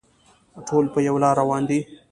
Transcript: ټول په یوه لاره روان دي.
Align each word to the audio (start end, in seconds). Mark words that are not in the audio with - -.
ټول 0.67 0.85
په 0.93 0.99
یوه 1.07 1.19
لاره 1.23 1.37
روان 1.41 1.61
دي. 1.69 1.79